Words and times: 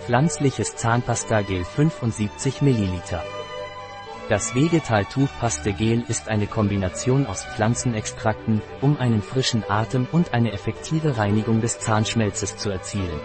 Pflanzliches 0.00 0.76
Zahnpasta-Gel 0.76 1.62
75 1.64 2.62
ml. 2.62 2.90
Das 4.30 4.54
Vegetal 4.54 5.04
Toothpaste 5.04 5.72
Gel 5.72 6.04
ist 6.08 6.28
eine 6.28 6.46
Kombination 6.46 7.26
aus 7.26 7.44
Pflanzenextrakten, 7.44 8.62
um 8.80 8.96
einen 8.96 9.20
frischen 9.20 9.62
Atem 9.68 10.08
und 10.10 10.32
eine 10.32 10.52
effektive 10.52 11.18
Reinigung 11.18 11.60
des 11.60 11.80
Zahnschmelzes 11.80 12.56
zu 12.56 12.70
erzielen. 12.70 13.20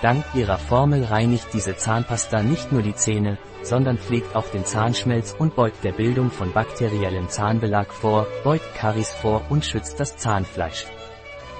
Dank 0.00 0.24
ihrer 0.34 0.58
Formel 0.58 1.04
reinigt 1.04 1.48
diese 1.52 1.76
Zahnpasta 1.76 2.42
nicht 2.42 2.70
nur 2.70 2.82
die 2.82 2.94
Zähne, 2.94 3.38
sondern 3.62 3.98
pflegt 3.98 4.36
auch 4.36 4.46
den 4.48 4.64
Zahnschmelz 4.64 5.34
und 5.36 5.56
beugt 5.56 5.82
der 5.82 5.92
Bildung 5.92 6.30
von 6.30 6.52
bakteriellem 6.52 7.28
Zahnbelag 7.28 7.92
vor, 7.92 8.26
beugt 8.44 8.74
Karies 8.76 9.12
vor 9.12 9.42
und 9.48 9.64
schützt 9.64 9.98
das 9.98 10.16
Zahnfleisch. 10.16 10.86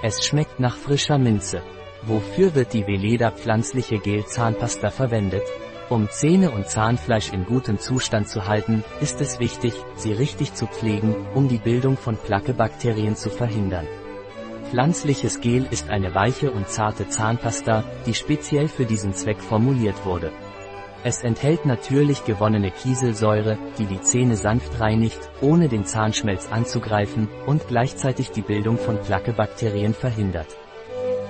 Es 0.03 0.25
schmeckt 0.25 0.61
nach 0.61 0.77
frischer 0.77 1.19
Minze. 1.19 1.63
Wofür 2.07 2.55
wird 2.55 2.73
die 2.73 2.87
Veleda 2.87 3.33
pflanzliche 3.33 3.99
Gel-Zahnpasta 3.99 4.91
verwendet? 4.91 5.43
Um 5.89 6.09
Zähne 6.09 6.53
und 6.53 6.69
Zahnfleisch 6.69 7.33
in 7.33 7.45
gutem 7.45 7.81
Zustand 7.81 8.29
zu 8.29 8.47
halten, 8.47 8.85
ist 9.01 9.21
es 9.21 9.41
wichtig, 9.41 9.75
sie 9.97 10.13
richtig 10.13 10.55
zu 10.55 10.69
pflegen, 10.69 11.17
um 11.35 11.49
die 11.49 11.59
Bildung 11.59 11.97
von 11.97 12.17
Plaquebakterien 12.17 13.17
zu 13.17 13.29
verhindern. 13.29 13.89
Pflanzliches 14.71 15.41
Gel 15.41 15.67
ist 15.73 15.91
eine 15.91 16.15
weiche 16.15 16.53
und 16.53 16.69
zarte 16.69 17.09
Zahnpasta, 17.09 17.83
die 18.07 18.15
speziell 18.15 18.69
für 18.69 18.85
diesen 18.85 19.13
Zweck 19.13 19.41
formuliert 19.41 20.05
wurde. 20.05 20.31
Es 21.03 21.25
enthält 21.25 21.67
natürlich 21.67 22.25
gewonnene 22.25 22.71
Kieselsäure, 22.71 23.59
die 23.79 23.87
die 23.87 24.01
Zähne 24.01 24.37
sanft 24.37 24.79
reinigt, 24.79 25.29
ohne 25.41 25.69
den 25.69 25.85
Zahnschmelz 25.85 26.53
anzugreifen, 26.53 27.29
und 27.47 27.67
gleichzeitig 27.67 28.31
die 28.31 28.43
Bildung 28.43 28.79
von 28.79 29.01
Plaquebakterien 29.01 29.93
verhindert. 29.93 30.57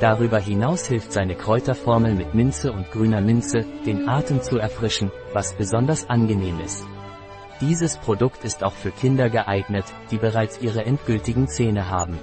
Darüber 0.00 0.38
hinaus 0.38 0.86
hilft 0.86 1.12
seine 1.12 1.34
Kräuterformel 1.34 2.14
mit 2.14 2.34
Minze 2.34 2.70
und 2.70 2.91
grüner 2.91 3.23
Minze, 3.23 3.64
den 3.87 4.09
Atem 4.09 4.43
zu 4.43 4.59
erfrischen, 4.59 5.10
was 5.32 5.54
besonders 5.54 6.10
angenehm 6.10 6.60
ist. 6.60 6.84
Dieses 7.62 7.96
Produkt 7.96 8.45
ist 8.45 8.62
auch 8.62 8.74
für 8.74 8.90
Kinder 8.90 9.30
geeignet, 9.30 9.87
die 10.10 10.18
bereits 10.18 10.60
ihre 10.60 10.84
endgültigen 10.84 11.48
Zähne 11.48 11.88
haben. 11.88 12.18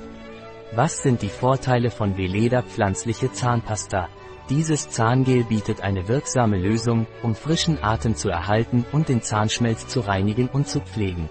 Was 0.76 1.02
sind 1.02 1.24
die 1.24 1.30
Vorteile 1.30 1.90
von 1.90 2.16
Veleda 2.16 2.62
pflanzliche 2.62 3.32
Zahnpasta? 3.32 4.10
Dieses 4.50 4.90
Zahngel 4.90 5.44
bietet 5.46 5.82
eine 5.82 6.08
wirksame 6.08 6.58
Lösung, 6.58 7.08
um 7.24 7.34
frischen 7.34 7.84
Atem 7.84 8.16
zu 8.16 8.30
erhalten 8.30 8.86
und 8.92 9.10
den 9.10 9.24
Zahnschmelz 9.24 9.88
zu 9.88 10.02
reinigen 10.02 10.48
und 10.48 10.68
zu 10.68 10.80
pflegen. 10.82 11.30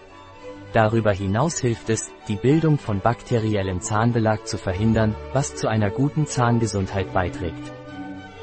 Darüber 0.73 1.13
hinaus 1.13 1.59
hilft 1.61 1.91
es, 1.91 2.11
die 2.29 2.37
Bildung 2.37 2.79
von 2.79 3.01
bakteriellem 3.01 3.81
Zahnbelag 3.81 4.47
zu 4.47 4.57
verhindern, 4.57 5.15
was 5.33 5.55
zu 5.55 5.69
einer 5.69 5.91
guten 5.91 6.27
Zahngesundheit 6.27 7.13
beiträgt. 7.13 7.73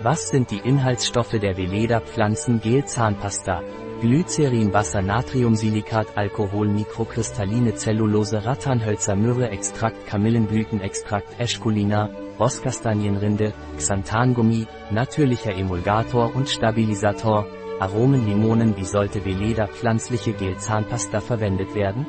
Was 0.01 0.29
sind 0.29 0.51
die 0.51 0.59
Inhaltsstoffe 0.59 1.31
der 1.39 1.57
Veleda 1.57 1.99
Pflanzengel 1.99 2.85
Zahnpasta? 2.85 3.63
Glycerin 3.99 4.71
Wasser 4.71 5.01
Natriumsilikat 5.01 6.15
Alkohol 6.15 6.69
Mikrokristalline 6.69 7.75
Zellulose 7.75 8.45
Rattanhölzer 8.45 9.17
Myrrhe 9.17 9.49
Extrakt 9.49 10.07
Kamillenblütenextrakt 10.07 11.37
Eschkulina 11.37 12.09
Rosskastanienrinde 12.39 13.53
Xanthangummi 13.75 14.67
natürlicher 14.89 15.53
Emulgator 15.53 16.33
und 16.33 16.47
Stabilisator 16.47 17.45
Aromen 17.79 18.27
Limonen 18.27 18.75
Wie 18.75 18.83
sollte 18.83 19.23
Veleda 19.23 19.67
pflanzliche 19.67 20.33
Gel 20.33 20.57
Zahnpasta 20.57 21.21
verwendet 21.21 21.75
werden? 21.75 22.05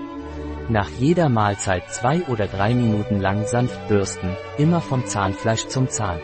Nach 0.68 0.88
jeder 0.88 1.28
Mahlzeit 1.28 1.92
zwei 1.92 2.22
oder 2.26 2.48
drei 2.48 2.74
Minuten 2.74 3.20
lang 3.20 3.46
sanft 3.46 3.88
bürsten, 3.88 4.36
immer 4.58 4.80
vom 4.80 5.06
Zahnfleisch 5.06 5.66
zum 5.66 5.88
Zahn. 5.88 6.20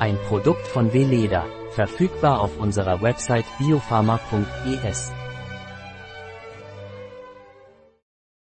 Ein 0.00 0.18
Produkt 0.28 0.66
von 0.66 0.92
Veleda, 0.92 1.44
verfügbar 1.70 2.40
auf 2.40 2.58
unserer 2.58 3.00
Website 3.00 3.46
biopharma.es. 3.58 5.12